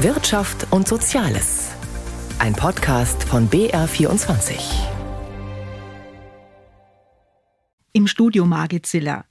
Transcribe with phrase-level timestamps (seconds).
[0.00, 1.70] Wirtschaft und Soziales.
[2.38, 4.60] Ein Podcast von BR24.
[7.94, 9.24] Im Studio Margit Ziller.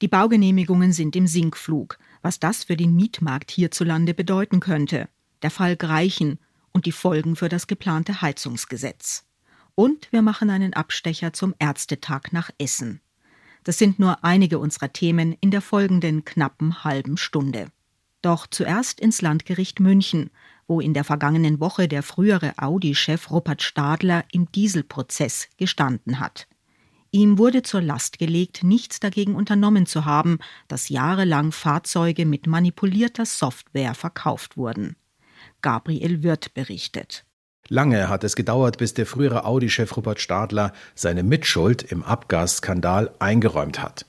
[0.00, 1.98] Die Baugenehmigungen sind im Sinkflug.
[2.22, 5.10] Was das für den Mietmarkt hierzulande bedeuten könnte.
[5.42, 6.38] Der Fall Greichen
[6.72, 9.26] und die Folgen für das geplante Heizungsgesetz.
[9.74, 13.02] Und wir machen einen Abstecher zum Ärztetag nach Essen.
[13.64, 17.70] Das sind nur einige unserer Themen in der folgenden knappen halben Stunde.
[18.22, 20.30] Doch zuerst ins Landgericht München,
[20.66, 26.46] wo in der vergangenen Woche der frühere Audi-Chef Rupert Stadler im Dieselprozess gestanden hat.
[27.12, 33.26] Ihm wurde zur Last gelegt, nichts dagegen unternommen zu haben, dass jahrelang Fahrzeuge mit manipulierter
[33.26, 34.94] Software verkauft wurden.
[35.60, 37.24] Gabriel Wirth berichtet.
[37.68, 43.82] Lange hat es gedauert, bis der frühere Audi-Chef Rupert Stadler seine Mitschuld im Abgasskandal eingeräumt
[43.82, 44.06] hat.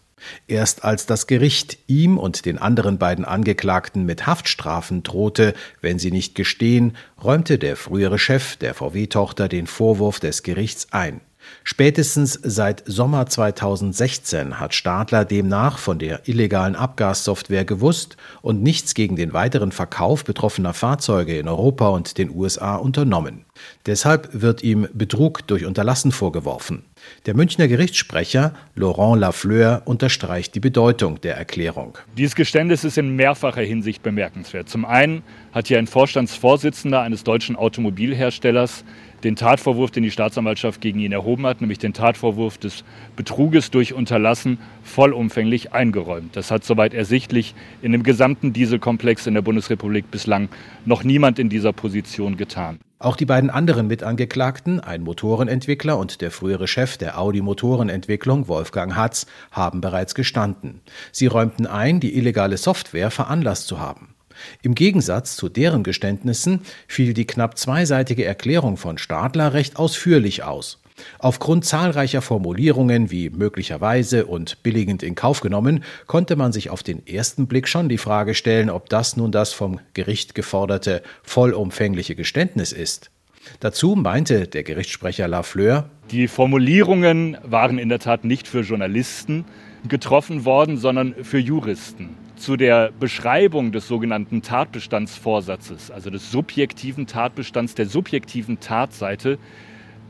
[0.48, 6.12] Erst als das Gericht ihm und den anderen beiden Angeklagten mit Haftstrafen drohte, wenn sie
[6.12, 11.22] nicht gestehen, räumte der frühere Chef der VW-Tochter den Vorwurf des Gerichts ein.
[11.64, 19.16] Spätestens seit Sommer 2016 hat Stadler demnach von der illegalen Abgassoftware gewusst und nichts gegen
[19.16, 23.46] den weiteren Verkauf betroffener Fahrzeuge in Europa und den USA unternommen.
[23.86, 26.84] Deshalb wird ihm Betrug durch Unterlassen vorgeworfen.
[27.26, 31.98] Der Münchner Gerichtssprecher Laurent Lafleur unterstreicht die Bedeutung der Erklärung.
[32.18, 34.70] Dieses Geständnis ist in mehrfacher Hinsicht bemerkenswert.
[34.70, 38.84] Zum einen hat hier ein Vorstandsvorsitzender eines deutschen Automobilherstellers
[39.24, 42.84] den Tatvorwurf, den die Staatsanwaltschaft gegen ihn erhoben hat, nämlich den Tatvorwurf des
[43.16, 46.36] Betruges durch Unterlassen, vollumfänglich eingeräumt.
[46.36, 50.50] Das hat soweit ersichtlich in dem gesamten Dieselkomplex in der Bundesrepublik bislang
[50.86, 52.80] noch niemand in dieser Position getan.
[53.02, 58.96] Auch die beiden anderen Mitangeklagten, ein Motorenentwickler und der frühere Chef der Audi Motorenentwicklung, Wolfgang
[58.96, 60.82] Hatz, haben bereits gestanden.
[61.12, 64.14] Sie räumten ein, die illegale Software veranlasst zu haben.
[64.62, 70.82] Im Gegensatz zu deren Geständnissen fiel die knapp zweiseitige Erklärung von Stadler recht ausführlich aus.
[71.20, 77.06] Aufgrund zahlreicher Formulierungen wie möglicherweise und billigend in Kauf genommen, konnte man sich auf den
[77.08, 82.72] ersten Blick schon die Frage stellen, ob das nun das vom Gericht geforderte vollumfängliche Geständnis
[82.72, 83.12] ist.
[83.60, 89.46] Dazu meinte der Gerichtssprecher Lafleur, die Formulierungen waren in der Tat nicht für Journalisten
[89.88, 97.76] getroffen worden, sondern für Juristen zu der Beschreibung des sogenannten Tatbestandsvorsatzes, also des subjektiven Tatbestands,
[97.76, 99.38] der subjektiven Tatseite,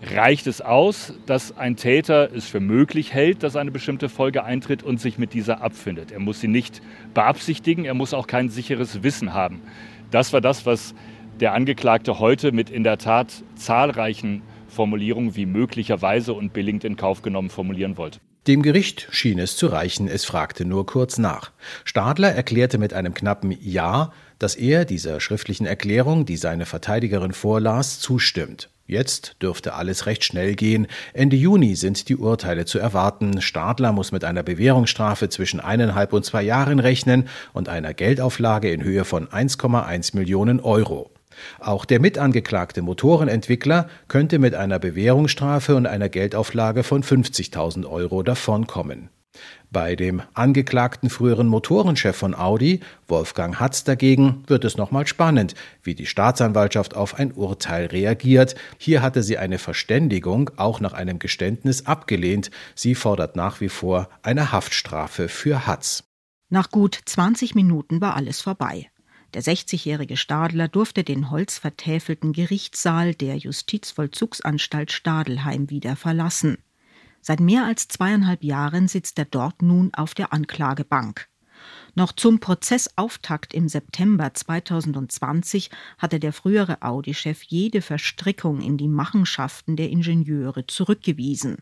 [0.01, 4.81] reicht es aus, dass ein Täter es für möglich hält, dass eine bestimmte Folge eintritt
[4.81, 6.11] und sich mit dieser abfindet.
[6.11, 6.81] Er muss sie nicht
[7.13, 9.61] beabsichtigen, er muss auch kein sicheres Wissen haben.
[10.09, 10.95] Das war das, was
[11.39, 17.21] der Angeklagte heute mit in der Tat zahlreichen Formulierungen wie möglicherweise und billigend in Kauf
[17.21, 18.19] genommen formulieren wollte.
[18.47, 21.51] Dem Gericht schien es zu reichen, es fragte nur kurz nach.
[21.85, 27.99] Stadler erklärte mit einem knappen Ja, dass er dieser schriftlichen Erklärung, die seine Verteidigerin vorlas,
[27.99, 28.69] zustimmt.
[28.87, 30.87] Jetzt dürfte alles recht schnell gehen.
[31.13, 33.41] Ende Juni sind die Urteile zu erwarten.
[33.41, 38.83] Stadler muss mit einer Bewährungsstrafe zwischen eineinhalb und zwei Jahren rechnen und einer Geldauflage in
[38.83, 41.11] Höhe von 1,1 Millionen Euro.
[41.59, 49.09] Auch der mitangeklagte Motorenentwickler könnte mit einer Bewährungsstrafe und einer Geldauflage von 50.000 Euro davonkommen.
[49.69, 55.95] Bei dem angeklagten früheren Motorenchef von Audi, Wolfgang Hatz dagegen, wird es nochmal spannend, wie
[55.95, 58.55] die Staatsanwaltschaft auf ein Urteil reagiert.
[58.77, 62.51] Hier hatte sie eine Verständigung auch nach einem Geständnis abgelehnt.
[62.75, 66.03] Sie fordert nach wie vor eine Haftstrafe für Hatz.
[66.49, 68.91] Nach gut 20 Minuten war alles vorbei.
[69.33, 76.57] Der 60-jährige Stadler durfte den holzvertäfelten Gerichtssaal der Justizvollzugsanstalt Stadelheim wieder verlassen.
[77.21, 81.29] Seit mehr als zweieinhalb Jahren sitzt er dort nun auf der Anklagebank.
[81.93, 89.75] Noch zum Prozessauftakt im September 2020 hatte der frühere Audi-Chef jede Verstrickung in die Machenschaften
[89.75, 91.57] der Ingenieure zurückgewiesen.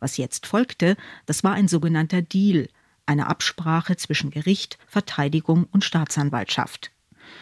[0.00, 0.96] Was jetzt folgte,
[1.26, 2.68] das war ein sogenannter Deal,
[3.06, 6.93] eine Absprache zwischen Gericht, Verteidigung und Staatsanwaltschaft.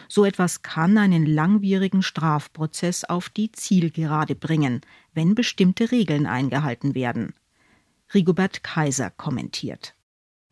[0.07, 4.81] So etwas kann einen langwierigen Strafprozess auf die Zielgerade bringen,
[5.13, 7.33] wenn bestimmte Regeln eingehalten werden.
[8.13, 9.95] Rigobert Kaiser kommentiert.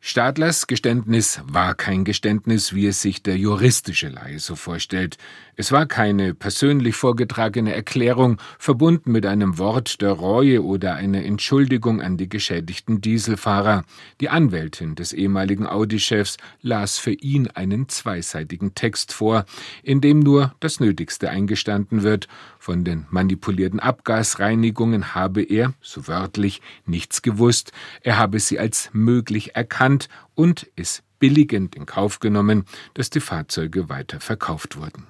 [0.03, 5.19] Stadlers Geständnis war kein Geständnis, wie es sich der juristische Laie so vorstellt.
[5.56, 12.01] Es war keine persönlich vorgetragene Erklärung, verbunden mit einem Wort der Reue oder einer Entschuldigung
[12.01, 13.83] an die geschädigten Dieselfahrer.
[14.21, 19.45] Die Anwältin des ehemaligen Audi-Chefs las für ihn einen zweiseitigen Text vor,
[19.83, 22.27] in dem nur das Nötigste eingestanden wird.
[22.62, 27.72] Von den manipulierten Abgasreinigungen habe er, so wörtlich, nichts gewusst.
[28.02, 33.90] Er habe sie als möglich erkannt und es billigend in Kauf genommen, dass die Fahrzeuge
[33.90, 35.08] weiter verkauft wurden.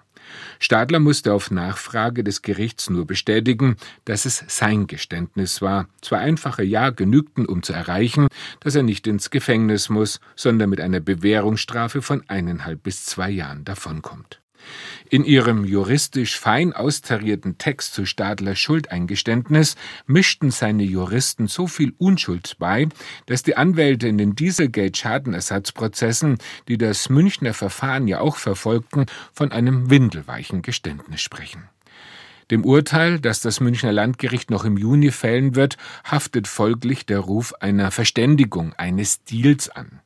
[0.60, 3.76] Stadler musste auf Nachfrage des Gerichts nur bestätigen,
[4.06, 5.90] dass es sein Geständnis war.
[6.02, 8.30] Zwei einfache Ja genügten, um zu erreichen,
[8.62, 13.66] dass er nicht ins Gefängnis muss, sondern mit einer Bewährungsstrafe von eineinhalb bis zwei Jahren
[13.66, 14.41] davonkommt.
[15.10, 19.76] In ihrem juristisch fein austarierten Text zu Stadlers Schuldeingeständnis
[20.06, 22.88] mischten seine Juristen so viel Unschuld bei,
[23.26, 26.38] dass die Anwälte in den Dieselgate-Schadenersatzprozessen,
[26.68, 31.68] die das Münchner Verfahren ja auch verfolgten, von einem windelweichen Geständnis sprechen.
[32.52, 37.54] Dem Urteil, das das Münchner Landgericht noch im Juni fällen wird, haftet folglich der Ruf
[37.62, 40.02] einer Verständigung, eines Deals an.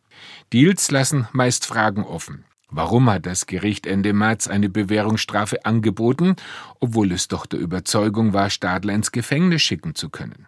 [0.53, 2.45] Deals lassen meist Fragen offen.
[2.75, 6.36] Warum hat das Gericht Ende März eine Bewährungsstrafe angeboten,
[6.81, 10.48] obwohl es doch der Überzeugung war, Stadler ins Gefängnis schicken zu können?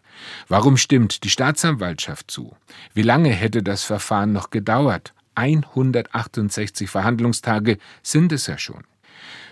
[0.49, 2.53] Warum stimmt die Staatsanwaltschaft zu?
[2.93, 5.13] Wie lange hätte das Verfahren noch gedauert?
[5.35, 8.83] 168 Verhandlungstage sind es ja schon.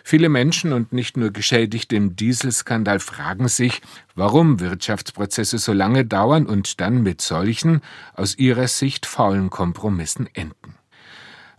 [0.03, 3.81] Viele Menschen und nicht nur Geschädigte im Dieselskandal fragen sich,
[4.15, 7.79] warum Wirtschaftsprozesse so lange dauern und dann mit solchen,
[8.15, 10.74] aus ihrer Sicht faulen Kompromissen enden.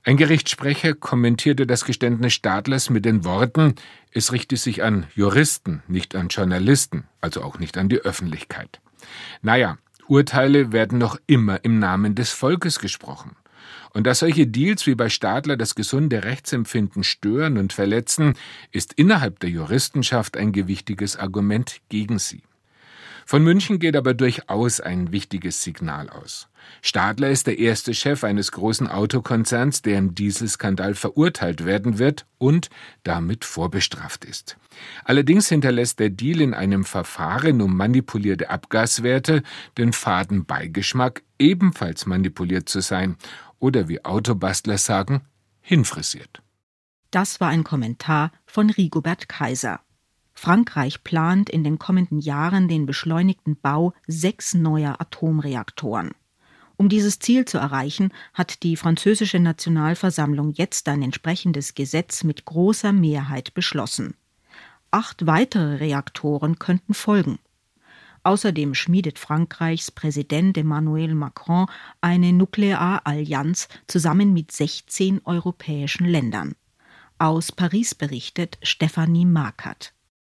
[0.07, 3.75] Ein Gerichtssprecher kommentierte das Geständnis Stadlers mit den Worten,
[4.13, 8.81] es richte sich an Juristen, nicht an Journalisten, also auch nicht an die Öffentlichkeit.
[9.43, 13.35] Naja, Urteile werden noch immer im Namen des Volkes gesprochen.
[13.95, 18.35] Und dass solche Deals wie bei Stadler das gesunde Rechtsempfinden stören und verletzen,
[18.71, 22.45] ist innerhalb der Juristenschaft ein gewichtiges Argument gegen sie.
[23.29, 26.49] Von München geht aber durchaus ein wichtiges Signal aus.
[26.81, 32.71] Stadler ist der erste Chef eines großen Autokonzerns, der im Dieselskandal verurteilt werden wird und
[33.03, 34.57] damit vorbestraft ist.
[35.03, 39.43] Allerdings hinterlässt der Deal in einem Verfahren um manipulierte Abgaswerte
[39.77, 43.17] den faden Beigeschmack, ebenfalls manipuliert zu sein
[43.59, 45.23] oder wie Autobastler sagen,
[45.63, 46.43] hinfrisiert.
[47.11, 49.81] Das war ein Kommentar von Rigobert Kaiser.
[50.39, 56.11] Frankreich plant in den kommenden Jahren den beschleunigten Bau sechs neuer Atomreaktoren.
[56.77, 62.93] Um dieses Ziel zu erreichen, hat die französische Nationalversammlung jetzt ein entsprechendes Gesetz mit großer
[62.93, 64.15] Mehrheit beschlossen.
[64.91, 67.39] Acht weitere Reaktoren könnten folgen.
[68.23, 71.67] Außerdem schmiedet Frankreichs Präsident Emmanuel Macron
[72.03, 76.57] eine Nuklearallianz zusammen mit 16 europäischen Ländern.
[77.19, 79.96] Aus Paris berichtet Stefanie Markert.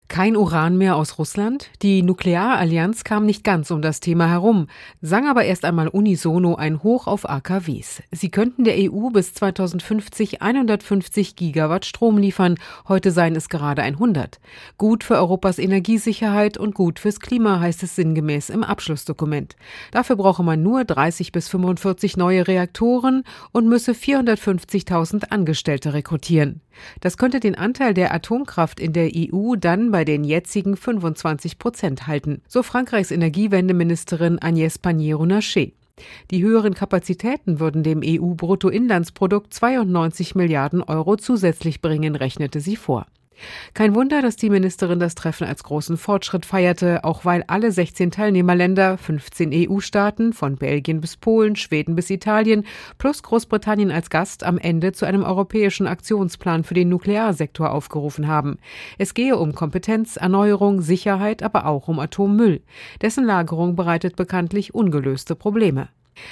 [0.07, 1.69] Kein Uran mehr aus Russland?
[1.81, 4.67] Die Nuklearallianz kam nicht ganz um das Thema herum,
[5.01, 8.01] sang aber erst einmal unisono ein Hoch auf AKWs.
[8.11, 12.55] Sie könnten der EU bis 2050 150 Gigawatt Strom liefern,
[12.87, 14.39] heute seien es gerade 100.
[14.77, 19.57] Gut für Europas Energiesicherheit und gut fürs Klima, heißt es sinngemäß im Abschlussdokument.
[19.91, 26.61] Dafür brauche man nur 30 bis 45 neue Reaktoren und müsse 450.000 Angestellte rekrutieren.
[27.01, 32.07] Das könnte den Anteil der Atomkraft in der EU dann bei den jetzigen 25 Prozent
[32.07, 35.71] halten, so Frankreichs Energiewendeministerin Agnès Pannier-Runacher.
[36.31, 43.07] Die höheren Kapazitäten würden dem EU-Bruttoinlandsprodukt 92 Milliarden Euro zusätzlich bringen, rechnete sie vor.
[43.73, 48.11] Kein Wunder, dass die Ministerin das Treffen als großen Fortschritt feierte, auch weil alle 16
[48.11, 52.65] Teilnehmerländer, 15 EU-Staaten, von Belgien bis Polen, Schweden bis Italien,
[52.97, 58.57] plus Großbritannien als Gast am Ende zu einem europäischen Aktionsplan für den Nuklearsektor aufgerufen haben.
[58.97, 62.61] Es gehe um Kompetenz, Erneuerung, Sicherheit, aber auch um Atommüll.
[63.01, 65.89] Dessen Lagerung bereitet bekanntlich ungelöste Probleme.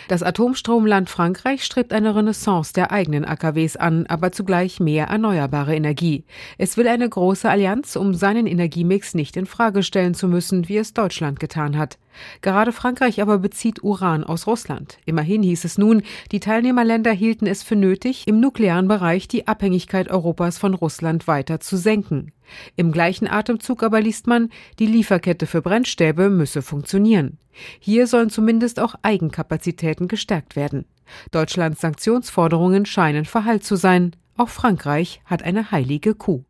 [0.08, 6.24] Das Atomstromland Frankreich strebt eine Renaissance der eigenen AKWs an, aber zugleich mehr erneuerbare Energie.
[6.58, 10.78] Es will eine große Allianz, um seinen Energiemix nicht in Frage stellen zu müssen, wie
[10.78, 11.98] es Deutschland getan hat.
[12.42, 14.98] Gerade Frankreich aber bezieht Uran aus Russland.
[15.06, 20.10] Immerhin hieß es nun, die Teilnehmerländer hielten es für nötig, im nuklearen Bereich die Abhängigkeit
[20.10, 22.32] Europas von Russland weiter zu senken.
[22.76, 27.38] Im gleichen Atemzug aber liest man, die Lieferkette für Brennstäbe müsse funktionieren.
[27.80, 30.86] Hier sollen zumindest auch Eigenkapazitäten gestärkt werden.
[31.32, 34.16] Deutschlands Sanktionsforderungen scheinen verhallt zu sein.
[34.38, 36.44] Auch Frankreich hat eine heilige Kuh.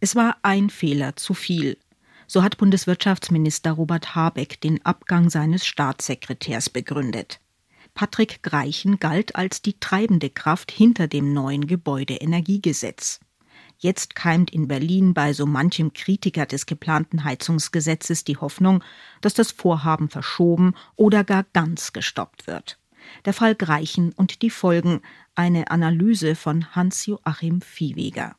[0.00, 1.76] Es war ein Fehler zu viel.
[2.32, 7.40] So hat Bundeswirtschaftsminister Robert Habeck den Abgang seines Staatssekretärs begründet.
[7.92, 13.18] Patrick Greichen galt als die treibende Kraft hinter dem neuen Gebäudeenergiegesetz.
[13.78, 18.84] Jetzt keimt in Berlin bei so manchem Kritiker des geplanten Heizungsgesetzes die Hoffnung,
[19.22, 22.78] dass das Vorhaben verschoben oder gar ganz gestoppt wird.
[23.24, 25.02] Der Fall Greichen und die Folgen,
[25.34, 28.36] eine Analyse von Hans-Joachim Viehweger.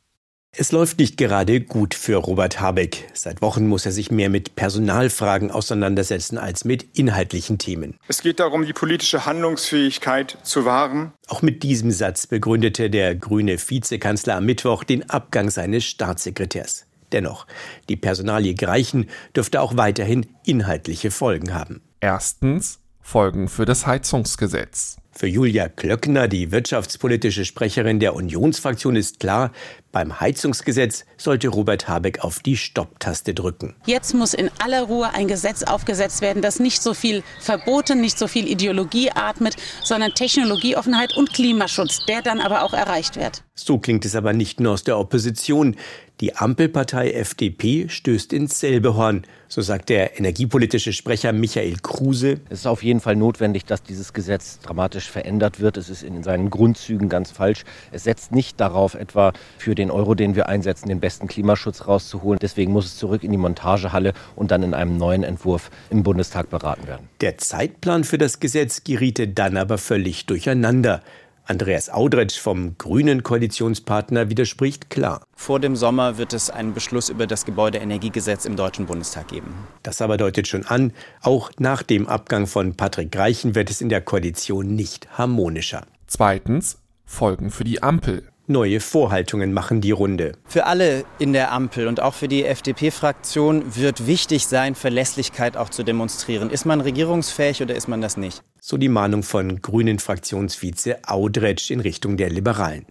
[0.54, 3.08] Es läuft nicht gerade gut für Robert Habeck.
[3.14, 7.96] Seit Wochen muss er sich mehr mit Personalfragen auseinandersetzen als mit inhaltlichen Themen.
[8.06, 11.14] Es geht darum, die politische Handlungsfähigkeit zu wahren.
[11.28, 16.84] Auch mit diesem Satz begründete der grüne Vizekanzler am Mittwoch den Abgang seines Staatssekretärs.
[17.12, 17.46] Dennoch,
[17.88, 21.80] die Personalie Greichen dürfte auch weiterhin inhaltliche Folgen haben.
[22.00, 24.98] Erstens Folgen für das Heizungsgesetz.
[25.14, 29.52] Für Julia Klöckner, die wirtschaftspolitische Sprecherin der Unionsfraktion, ist klar,
[29.92, 33.74] beim Heizungsgesetz sollte Robert Habeck auf die Stopptaste drücken.
[33.84, 38.18] Jetzt muss in aller Ruhe ein Gesetz aufgesetzt werden, das nicht so viel Verboten, nicht
[38.18, 43.44] so viel Ideologie atmet, sondern Technologieoffenheit und Klimaschutz, der dann aber auch erreicht wird.
[43.54, 45.76] So klingt es aber nicht nur aus der Opposition.
[46.20, 49.26] Die Ampelpartei FDP stößt ins selbe Horn.
[49.48, 52.40] So sagt der energiepolitische Sprecher Michael Kruse.
[52.48, 55.76] Es ist auf jeden Fall notwendig, dass dieses Gesetz dramatisch verändert wird.
[55.76, 57.64] Es ist in seinen Grundzügen ganz falsch.
[57.90, 62.38] Es setzt nicht darauf, etwa für den Euro, den wir einsetzen, den besten Klimaschutz rauszuholen.
[62.40, 66.50] Deswegen muss es zurück in die Montagehalle und dann in einem neuen Entwurf im Bundestag
[66.50, 67.08] beraten werden.
[67.20, 71.02] Der Zeitplan für das Gesetz geriete dann aber völlig durcheinander.
[71.44, 75.24] Andreas Audretsch vom grünen Koalitionspartner widerspricht klar.
[75.34, 79.52] Vor dem Sommer wird es einen Beschluss über das Gebäudeenergiegesetz im Deutschen Bundestag geben.
[79.82, 83.88] Das aber deutet schon an, auch nach dem Abgang von Patrick Greichen wird es in
[83.88, 85.86] der Koalition nicht harmonischer.
[86.06, 88.31] Zweitens Folgen für die Ampel.
[88.48, 90.32] Neue Vorhaltungen machen die Runde.
[90.46, 95.68] Für alle in der Ampel und auch für die FDP-Fraktion wird wichtig sein, Verlässlichkeit auch
[95.68, 96.50] zu demonstrieren.
[96.50, 98.42] Ist man regierungsfähig oder ist man das nicht?
[98.60, 102.86] So die Mahnung von Grünen Fraktionsvize Audretsch in Richtung der Liberalen.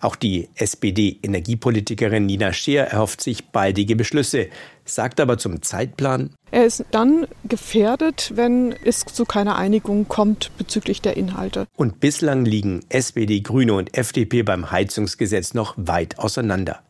[0.00, 4.48] Auch die SPD-Energiepolitikerin Nina Scheer erhofft sich baldige Beschlüsse,
[4.86, 6.30] sagt aber zum Zeitplan.
[6.50, 11.66] Er ist dann gefährdet, wenn es zu keiner Einigung kommt bezüglich der Inhalte.
[11.76, 16.80] Und bislang liegen SPD, Grüne und FDP beim Heizungsgesetz noch weit auseinander.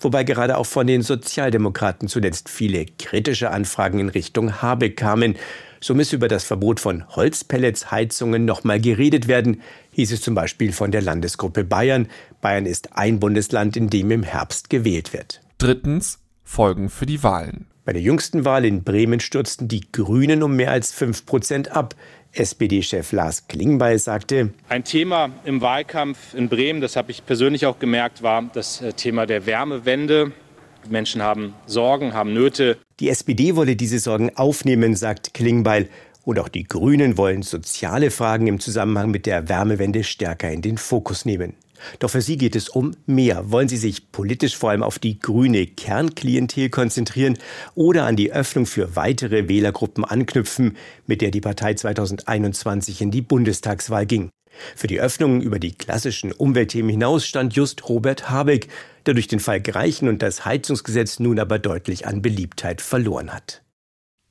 [0.00, 5.36] Wobei gerade auch von den Sozialdemokraten zuletzt viele kritische Anfragen in Richtung Habeck kamen.
[5.80, 9.62] So müsse über das Verbot von Holzpelletsheizungen nochmal geredet werden,
[9.92, 12.08] hieß es zum Beispiel von der Landesgruppe Bayern.
[12.40, 15.40] Bayern ist ein Bundesland, in dem im Herbst gewählt wird.
[15.58, 17.66] Drittens Folgen für die Wahlen.
[17.84, 21.94] Bei der jüngsten Wahl in Bremen stürzten die Grünen um mehr als 5 Prozent ab.
[22.32, 27.78] SPD-Chef Lars Klingbeil sagte, ein Thema im Wahlkampf in Bremen, das habe ich persönlich auch
[27.78, 30.32] gemerkt, war das äh, Thema der Wärmewende.
[30.88, 32.78] Menschen haben Sorgen, haben Nöte.
[33.00, 35.88] Die SPD wolle diese Sorgen aufnehmen, sagt Klingbeil.
[36.24, 40.78] Und auch die Grünen wollen soziale Fragen im Zusammenhang mit der Wärmewende stärker in den
[40.78, 41.54] Fokus nehmen.
[41.98, 43.50] Doch für sie geht es um mehr.
[43.50, 47.38] Wollen sie sich politisch vor allem auf die grüne Kernklientel konzentrieren
[47.74, 53.22] oder an die Öffnung für weitere Wählergruppen anknüpfen, mit der die Partei 2021 in die
[53.22, 54.30] Bundestagswahl ging?
[54.74, 58.68] Für die Öffnung über die klassischen Umweltthemen hinaus stand just Robert Habeck,
[59.04, 63.62] der durch den Fall Greichen und das Heizungsgesetz nun aber deutlich an Beliebtheit verloren hat.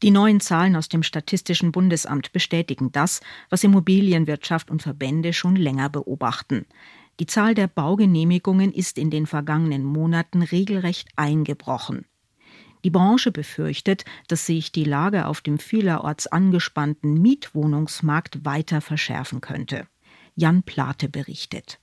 [0.03, 5.89] Die neuen Zahlen aus dem Statistischen Bundesamt bestätigen das, was Immobilienwirtschaft und Verbände schon länger
[5.89, 6.65] beobachten.
[7.19, 12.05] Die Zahl der Baugenehmigungen ist in den vergangenen Monaten regelrecht eingebrochen.
[12.83, 19.87] Die Branche befürchtet, dass sich die Lage auf dem vielerorts angespannten Mietwohnungsmarkt weiter verschärfen könnte.
[20.35, 21.79] Jan Plate berichtet.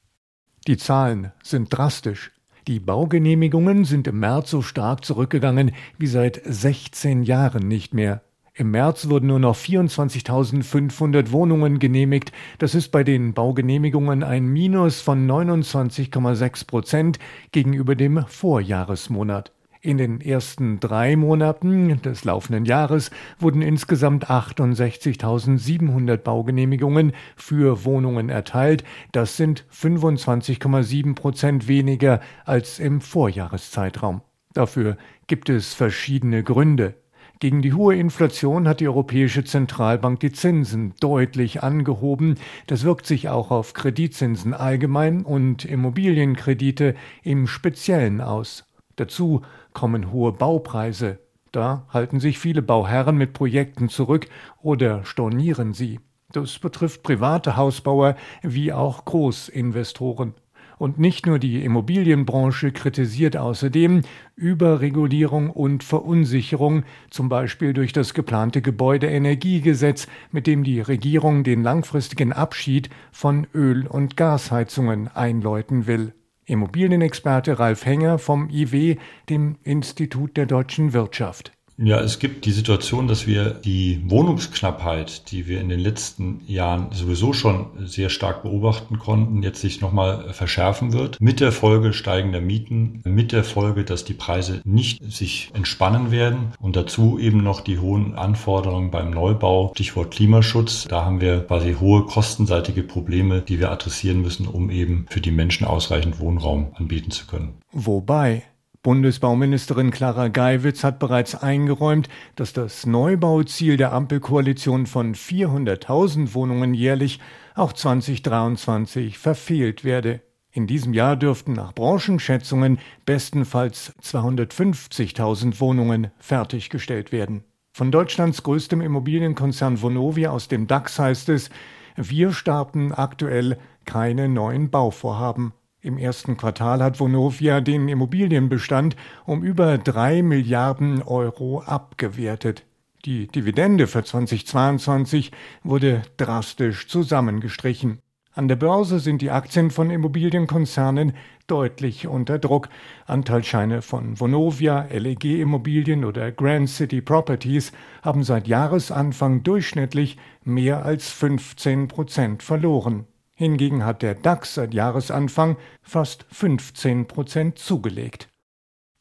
[0.68, 2.30] Die Zahlen sind drastisch.
[2.68, 8.22] Die Baugenehmigungen sind im März so stark zurückgegangen wie seit 16 Jahren nicht mehr.
[8.54, 12.32] Im März wurden nur noch 24.500 Wohnungen genehmigt.
[12.59, 17.18] Das ist bei den Baugenehmigungen ein Minus von 29,6 Prozent
[17.52, 19.52] gegenüber dem Vorjahresmonat.
[19.80, 28.85] In den ersten drei Monaten des laufenden Jahres wurden insgesamt 68.700 Baugenehmigungen für Wohnungen erteilt.
[29.12, 34.21] Das sind 25,7 Prozent weniger als im Vorjahreszeitraum.
[34.52, 37.01] Dafür gibt es verschiedene Gründe.
[37.42, 42.37] Gegen die hohe Inflation hat die Europäische Zentralbank die Zinsen deutlich angehoben.
[42.68, 46.94] Das wirkt sich auch auf Kreditzinsen allgemein und Immobilienkredite
[47.25, 48.62] im Speziellen aus.
[48.94, 51.18] Dazu kommen hohe Baupreise.
[51.50, 54.28] Da halten sich viele Bauherren mit Projekten zurück
[54.61, 55.99] oder stornieren sie.
[56.30, 60.34] Das betrifft private Hausbauer wie auch Großinvestoren.
[60.82, 64.02] Und nicht nur die Immobilienbranche kritisiert außerdem
[64.34, 72.32] Überregulierung und Verunsicherung, zum Beispiel durch das geplante Gebäudeenergiegesetz, mit dem die Regierung den langfristigen
[72.32, 76.14] Abschied von Öl- und Gasheizungen einläuten will.
[76.46, 78.96] Immobilienexperte Ralf Henger vom IW,
[79.28, 81.52] dem Institut der deutschen Wirtschaft.
[81.84, 86.92] Ja, es gibt die Situation, dass wir die Wohnungsknappheit, die wir in den letzten Jahren
[86.92, 91.20] sowieso schon sehr stark beobachten konnten, jetzt sich nochmal verschärfen wird.
[91.20, 96.52] Mit der Folge steigender Mieten, mit der Folge, dass die Preise nicht sich entspannen werden
[96.60, 100.86] und dazu eben noch die hohen Anforderungen beim Neubau, Stichwort Klimaschutz.
[100.88, 105.32] Da haben wir quasi hohe kostenseitige Probleme, die wir adressieren müssen, um eben für die
[105.32, 107.54] Menschen ausreichend Wohnraum anbieten zu können.
[107.72, 108.44] Wobei
[108.82, 117.20] Bundesbauministerin Clara Geiwitz hat bereits eingeräumt, dass das Neubauziel der Ampelkoalition von 400.000 Wohnungen jährlich
[117.54, 120.20] auch 2023 verfehlt werde.
[120.50, 127.44] In diesem Jahr dürften nach Branchenschätzungen bestenfalls 250.000 Wohnungen fertiggestellt werden.
[127.72, 131.50] Von Deutschlands größtem Immobilienkonzern Vonovia aus dem DAX heißt es,
[131.96, 135.52] wir starten aktuell keine neuen Bauvorhaben.
[135.84, 138.94] Im ersten Quartal hat Vonovia den Immobilienbestand
[139.26, 142.64] um über drei Milliarden Euro abgewertet.
[143.04, 145.32] Die Dividende für 2022
[145.64, 147.98] wurde drastisch zusammengestrichen.
[148.32, 151.14] An der Börse sind die Aktien von Immobilienkonzernen
[151.48, 152.68] deutlich unter Druck.
[153.06, 157.72] Anteilsscheine von Vonovia, LEG Immobilien oder Grand City Properties
[158.02, 163.06] haben seit Jahresanfang durchschnittlich mehr als 15 Prozent verloren.
[163.42, 168.28] Hingegen hat der DAX seit Jahresanfang fast 15 Prozent zugelegt.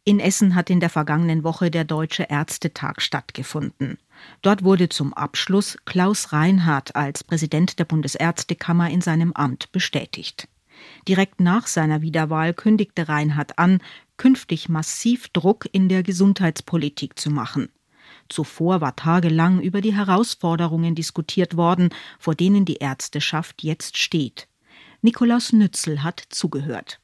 [0.04, 4.00] In Essen hat in der vergangenen Woche der Deutsche Ärztetag stattgefunden.
[4.42, 10.48] Dort wurde zum Abschluss Klaus Reinhardt als Präsident der Bundesärztekammer in seinem Amt bestätigt.
[11.08, 13.78] Direkt nach seiner Wiederwahl kündigte Reinhardt an,
[14.18, 17.70] künftig massiv Druck in der Gesundheitspolitik zu machen.
[18.32, 24.48] Zuvor war tagelang über die Herausforderungen diskutiert worden, vor denen die Ärzteschaft jetzt steht.
[25.02, 27.00] Nikolaus Nützel hat zugehört.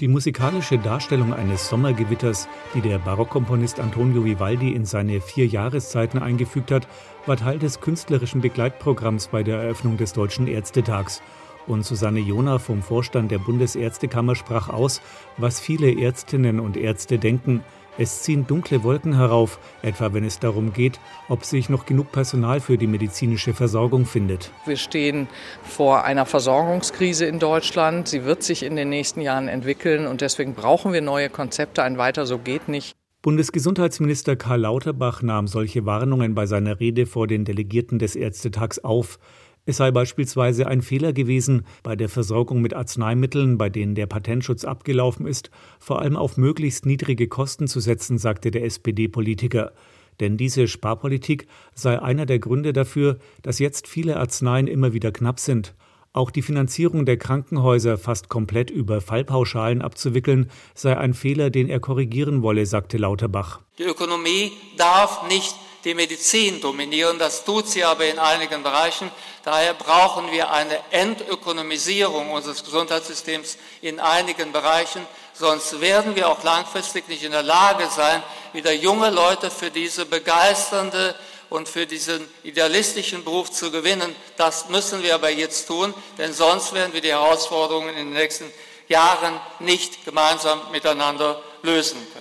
[0.00, 6.70] Die musikalische Darstellung eines Sommergewitters, die der Barockkomponist Antonio Vivaldi in seine vier Jahreszeiten eingefügt
[6.70, 6.86] hat,
[7.26, 11.20] war Teil des künstlerischen Begleitprogramms bei der Eröffnung des Deutschen Ärztetags
[11.68, 15.00] und Susanne Jona vom Vorstand der Bundesärztekammer sprach aus,
[15.36, 17.62] was viele Ärztinnen und Ärzte denken.
[18.00, 22.60] Es ziehen dunkle Wolken herauf, etwa wenn es darum geht, ob sich noch genug Personal
[22.60, 24.52] für die medizinische Versorgung findet.
[24.66, 25.26] Wir stehen
[25.64, 28.06] vor einer Versorgungskrise in Deutschland.
[28.06, 31.82] Sie wird sich in den nächsten Jahren entwickeln und deswegen brauchen wir neue Konzepte.
[31.82, 32.94] Ein weiter so geht nicht.
[33.20, 39.18] Bundesgesundheitsminister Karl Lauterbach nahm solche Warnungen bei seiner Rede vor den Delegierten des Ärztetags auf.
[39.68, 44.64] Es sei beispielsweise ein Fehler gewesen, bei der Versorgung mit Arzneimitteln, bei denen der Patentschutz
[44.64, 49.72] abgelaufen ist, vor allem auf möglichst niedrige Kosten zu setzen, sagte der SPD-Politiker.
[50.20, 55.38] Denn diese Sparpolitik sei einer der Gründe dafür, dass jetzt viele Arzneien immer wieder knapp
[55.38, 55.74] sind.
[56.14, 61.78] Auch die Finanzierung der Krankenhäuser fast komplett über Fallpauschalen abzuwickeln, sei ein Fehler, den er
[61.78, 63.60] korrigieren wolle, sagte Lauterbach.
[63.78, 65.54] Die Ökonomie darf nicht
[65.84, 67.18] die Medizin dominieren.
[67.18, 69.10] Das tut sie aber in einigen Bereichen.
[69.44, 75.06] Daher brauchen wir eine Entökonomisierung unseres Gesundheitssystems in einigen Bereichen.
[75.34, 80.04] Sonst werden wir auch langfristig nicht in der Lage sein, wieder junge Leute für diese
[80.04, 81.14] begeisternde
[81.48, 84.14] und für diesen idealistischen Beruf zu gewinnen.
[84.36, 88.52] Das müssen wir aber jetzt tun, denn sonst werden wir die Herausforderungen in den nächsten
[88.88, 92.17] Jahren nicht gemeinsam miteinander lösen können.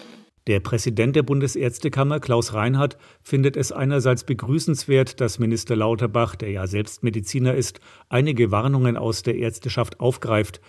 [0.48, 6.68] Der Präsident der Bundesärztekammer, Klaus Reinhardt, findet es einerseits begrüßenswert, dass Minister Lauterbach, der ja
[6.68, 10.62] selbst Mediziner ist, einige Warnungen aus der Ärzteschaft aufgreift.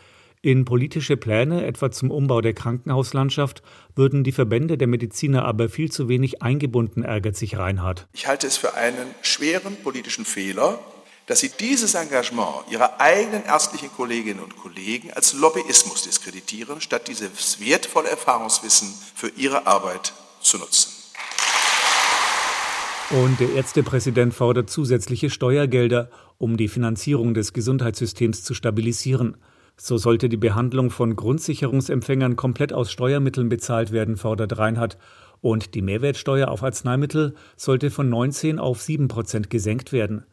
[0.42, 3.62] In politische Pläne, etwa zum Umbau der Krankenhauslandschaft,
[3.94, 8.08] würden die Verbände der Mediziner aber viel zu wenig eingebunden, ärgert sich Reinhardt.
[8.12, 10.80] Ich halte es für einen schweren politischen Fehler,
[11.28, 17.60] dass sie dieses Engagement ihrer eigenen ärztlichen Kolleginnen und Kollegen als Lobbyismus diskreditieren, statt dieses
[17.60, 20.90] wertvolle Erfahrungswissen für ihre Arbeit zu nutzen.
[23.10, 29.36] Und der Ärztepräsident fordert zusätzliche Steuergelder, um die Finanzierung des Gesundheitssystems zu stabilisieren.
[29.76, 34.98] So sollte die Behandlung von Grundsicherungsempfängern komplett aus Steuermitteln bezahlt werden, fordert Reinhardt.
[35.40, 40.24] Und die Mehrwertsteuer auf Arzneimittel sollte von 19 auf 7 Prozent gesenkt werden.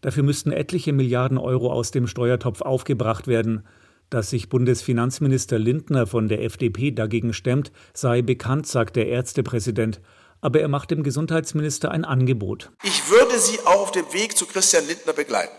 [0.00, 3.64] Dafür müssten etliche Milliarden Euro aus dem Steuertopf aufgebracht werden.
[4.10, 10.00] Dass sich Bundesfinanzminister Lindner von der FDP dagegen stemmt, sei bekannt, sagt der Ärztepräsident.
[10.40, 12.70] Aber er macht dem Gesundheitsminister ein Angebot.
[12.82, 15.52] Ich würde Sie auch auf dem Weg zu Christian Lindner begleiten.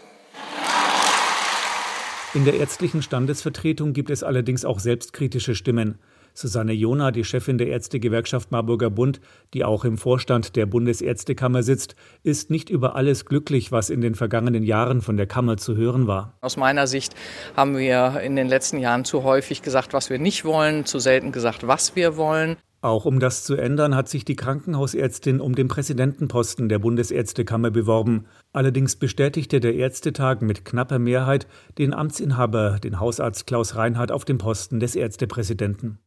[2.34, 5.98] In der ärztlichen Standesvertretung gibt es allerdings auch selbstkritische Stimmen.
[6.40, 9.20] Susanne Jona, die Chefin der Ärztegewerkschaft Marburger Bund,
[9.54, 14.16] die auch im Vorstand der Bundesärztekammer sitzt, ist nicht über alles glücklich, was in den
[14.16, 16.38] vergangenen Jahren von der Kammer zu hören war.
[16.40, 17.14] Aus meiner Sicht
[17.58, 21.34] haben wir in den letzten Jahren zu häufig gesagt, was wir nicht wollen, zu selten
[21.34, 22.56] gesagt, was wir wollen.
[22.80, 28.28] Auch um das zu ändern, hat sich die Krankenhausärztin um den Präsidentenposten der Bundesärztekammer beworben.
[28.54, 31.48] Allerdings bestätigte der Ärztetag mit knapper Mehrheit
[31.78, 36.00] den Amtsinhaber, den Hausarzt Klaus Reinhardt, auf dem Posten des Ärztepräsidenten.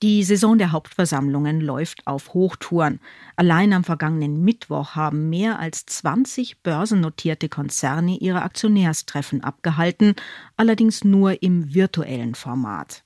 [0.00, 3.00] Die Saison der Hauptversammlungen läuft auf Hochtouren.
[3.34, 10.14] Allein am vergangenen Mittwoch haben mehr als 20 börsennotierte Konzerne ihre Aktionärstreffen abgehalten,
[10.56, 13.02] allerdings nur im virtuellen Format.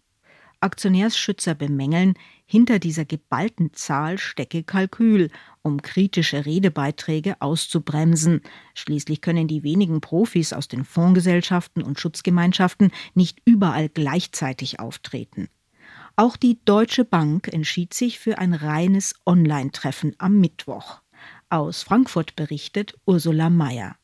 [0.60, 2.12] Aktionärsschützer bemängeln,
[2.44, 5.30] hinter dieser geballten Zahl stecke Kalkül,
[5.62, 8.42] um kritische Redebeiträge auszubremsen.
[8.74, 15.48] Schließlich können die wenigen Profis aus den Fondsgesellschaften und Schutzgemeinschaften nicht überall gleichzeitig auftreten.
[16.16, 21.00] Auch die Deutsche Bank entschied sich für ein reines Online-Treffen am Mittwoch.
[21.48, 23.96] Aus Frankfurt berichtet Ursula Mayer.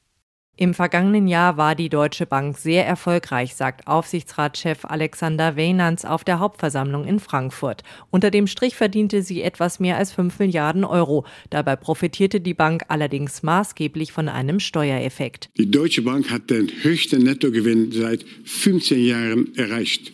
[0.57, 6.41] Im vergangenen Jahr war die Deutsche Bank sehr erfolgreich, sagt Aufsichtsratschef Alexander Weynands auf der
[6.41, 7.85] Hauptversammlung in Frankfurt.
[8.11, 11.25] Unter dem Strich verdiente sie etwas mehr als 5 Milliarden Euro.
[11.51, 15.51] Dabei profitierte die Bank allerdings maßgeblich von einem Steuereffekt.
[15.59, 20.11] Die Deutsche Bank hat den höchsten Nettogewinn seit 15 Jahren erreicht.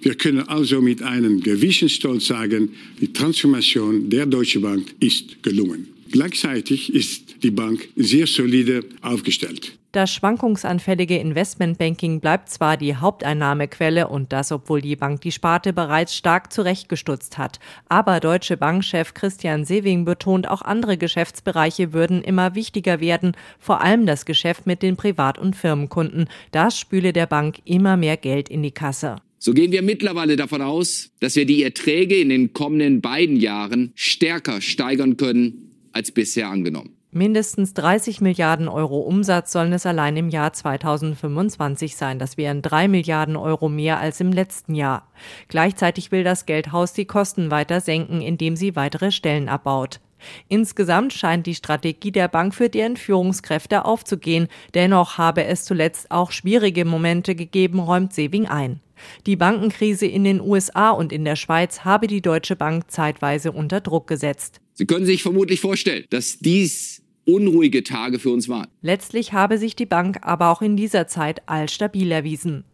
[0.00, 5.88] Wir können also mit einem gewissen Stolz sagen, die Transformation der Deutschen Bank ist gelungen.
[6.10, 9.76] Gleichzeitig ist die Bank sehr solide aufgestellt.
[9.96, 16.14] Das schwankungsanfällige Investmentbanking bleibt zwar die Haupteinnahmequelle und das, obwohl die Bank die Sparte bereits
[16.14, 17.60] stark zurechtgestutzt hat.
[17.88, 24.04] Aber Deutsche Bankchef Christian Sewing betont, auch andere Geschäftsbereiche würden immer wichtiger werden, vor allem
[24.04, 26.28] das Geschäft mit den Privat- und Firmenkunden.
[26.50, 29.16] Das spüle der Bank immer mehr Geld in die Kasse.
[29.46, 33.92] So gehen wir mittlerweile davon aus, dass wir die Erträge in den kommenden beiden Jahren
[33.94, 36.96] stärker steigern können als bisher angenommen.
[37.12, 42.18] Mindestens 30 Milliarden Euro Umsatz sollen es allein im Jahr 2025 sein.
[42.18, 45.08] Das wären drei Milliarden Euro mehr als im letzten Jahr.
[45.46, 50.00] Gleichzeitig will das Geldhaus die Kosten weiter senken, indem sie weitere Stellen abbaut.
[50.48, 54.48] Insgesamt scheint die Strategie der Bank für deren Führungskräfte aufzugehen.
[54.74, 58.80] Dennoch habe es zuletzt auch schwierige Momente gegeben, räumt Sewing ein.
[59.26, 63.80] Die Bankenkrise in den USA und in der Schweiz habe die Deutsche Bank zeitweise unter
[63.80, 64.60] Druck gesetzt.
[64.74, 68.68] Sie können sich vermutlich vorstellen, dass dies unruhige Tage für uns waren.
[68.82, 72.64] Letztlich habe sich die Bank aber auch in dieser Zeit allstabil erwiesen.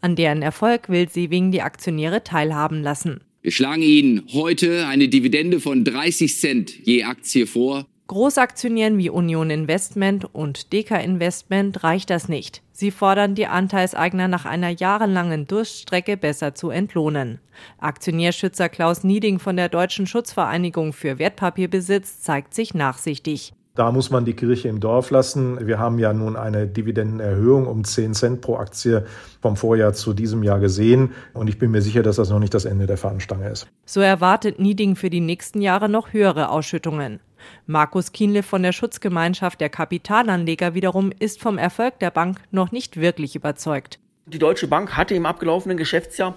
[0.00, 3.20] An deren Erfolg will Sewing die Aktionäre teilhaben lassen.
[3.40, 7.86] Wir schlagen Ihnen heute eine Dividende von 30 Cent je Aktie vor.
[8.12, 12.60] Großaktionären wie Union Investment und Deka Investment reicht das nicht.
[12.70, 17.40] Sie fordern die Anteilseigner nach einer jahrelangen Durststrecke besser zu entlohnen.
[17.78, 23.54] Aktionärschützer Klaus Nieding von der Deutschen Schutzvereinigung für Wertpapierbesitz zeigt sich nachsichtig.
[23.74, 25.66] Da muss man die Kirche im Dorf lassen.
[25.66, 29.06] Wir haben ja nun eine Dividendenerhöhung um 10 Cent pro Aktie
[29.40, 31.12] vom Vorjahr zu diesem Jahr gesehen.
[31.32, 33.66] Und ich bin mir sicher, dass das noch nicht das Ende der Fahnenstange ist.
[33.86, 37.20] So erwartet Nieding für die nächsten Jahre noch höhere Ausschüttungen.
[37.66, 43.00] Markus Kienle von der Schutzgemeinschaft der Kapitalanleger wiederum ist vom Erfolg der Bank noch nicht
[43.00, 43.98] wirklich überzeugt.
[44.26, 46.36] Die Deutsche Bank hatte im abgelaufenen Geschäftsjahr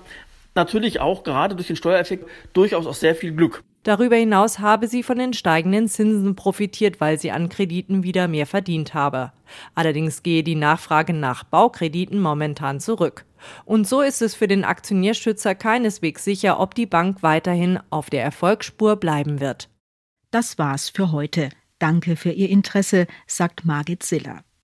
[0.56, 3.62] natürlich auch gerade durch den Steuereffekt durchaus auch sehr viel Glück.
[3.86, 8.48] Darüber hinaus habe sie von den steigenden Zinsen profitiert, weil sie an Krediten wieder mehr
[8.48, 9.32] verdient habe.
[9.76, 13.26] Allerdings gehe die Nachfrage nach Baukrediten momentan zurück.
[13.64, 18.24] Und so ist es für den Aktionärschützer keineswegs sicher, ob die Bank weiterhin auf der
[18.24, 19.70] Erfolgsspur bleiben wird.
[20.32, 21.50] Das war's für heute.
[21.78, 24.45] Danke für Ihr Interesse, sagt Margit Siller.